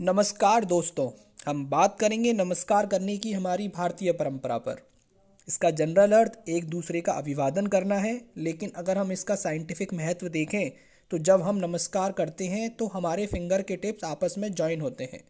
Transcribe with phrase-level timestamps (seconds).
[0.00, 1.08] नमस्कार दोस्तों,
[1.46, 4.76] हम बात करेंगे नमस्कार करने की हमारी भारतीय परंपरा पर।
[5.48, 10.28] इसका जनरल अर्थ एक दूसरे का अभिवादन करना है, लेकिन अगर हम इसका साइंटिफिक महत्व
[10.28, 10.70] देखें
[11.10, 15.08] तो जब हम नमस्कार करते हैं तो हमारे फिंगर के टिप्स आपस में ज्वाइन होते
[15.12, 15.20] हैं।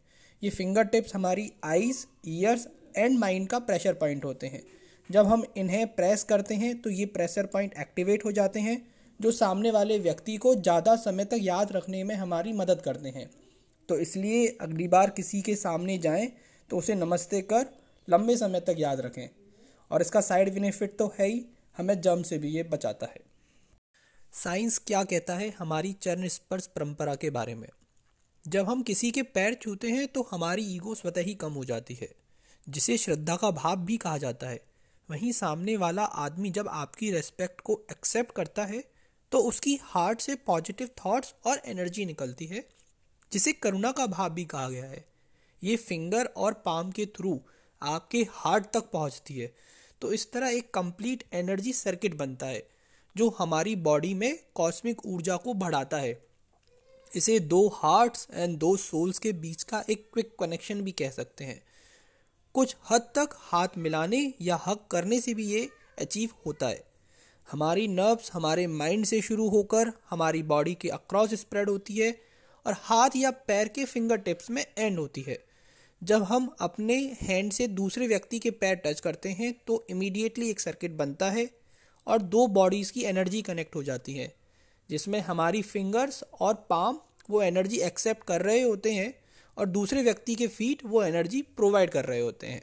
[0.43, 4.63] ये फिंगर टिप्स हमारी आईज ईयर्स एंड माइंड का प्रेशर पॉइंट होते हैं।
[5.11, 8.81] जब हम इन्हें प्रेस करते हैं तो ये प्रेशर पॉइंट एक्टिवेट हो जाते हैं,
[9.21, 13.31] जो सामने वाले व्यक्ति को ज़्यादा समय तक याद रखने में हमारी मदद करते हैं।
[13.91, 16.27] तो इसलिए अगली बार किसी के सामने जाएँ
[16.71, 17.67] तो उसे नमस्ते कर
[18.09, 19.29] लंबे समय तक याद रखें।
[19.91, 21.45] और इसका साइड बेनिफिट तो है ही,
[21.77, 23.21] हमें जम से भी ये बचाता है।
[24.33, 27.69] साइंस क्या कहता है हमारी चरण स्पर्श परंपरा के बारे में?
[28.45, 31.95] जब हम किसी के पैर छूते हैं तो हमारी ईगो स्वतः ही कम हो जाती
[31.95, 32.09] है,
[32.67, 34.61] जिसे श्रद्धा का भाव भी कहा जाता है।
[35.09, 38.85] वहीं सामने वाला आदमी जब आपकी रेस्पेक्ट को एक्सेप्ट करता है
[39.33, 42.65] तो उसकी हार्ट से पॉजिटिव थॉट्स और एनर्जी निकलती है
[43.33, 45.05] जिसे करुणा का भाव भी कहा गया है।
[45.65, 47.41] ये फिंगर और पाम के थ्रू
[47.83, 49.53] आपके हार्ट तक पहुँचती है।
[50.01, 52.69] तो इस तरह एक कंप्लीट एनर्जी सर्किट बनता है,
[53.17, 56.25] जो हमारी बॉडी में कॉस्मिक ऊर्जा को बढ़ाता है।
[57.17, 61.45] इसे दो हार्ट्स एंड दो सोल्स के बीच का एक क्विक कनेक्शन भी कह सकते
[61.45, 61.63] हैं।
[62.55, 66.85] कुछ हद तक हाथ मिलाने या हक करने से भी ये अचीव होता है।
[67.51, 72.30] हमारी नर्व्स हमारे माइंड से शुरू होकर हमारी बॉडी के अक्रॉस स्प्रेड होती है।
[72.71, 75.39] और हाथ या पैर के फिंगर टिप्स में एंड होती है।
[76.03, 80.61] जब हम अपने हैंड से दूसरे व्यक्ति के पैर टच करते हैं तो इमीडिएटली एक
[80.61, 81.49] सर्किट बनता है
[82.07, 84.33] और दो बॉडीज़ की एनर्जी कनेक्ट हो जाती है,
[84.91, 89.13] जिसमें हमारी फिंगर्स और पाम वो एनर्जी एक्सेप्ट कर रहे होते हैं
[89.57, 92.63] और दूसरे व्यक्ति के फीट वो एनर्जी प्रोवाइड कर रहे होते हैं।